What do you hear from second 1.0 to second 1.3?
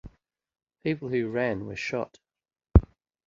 who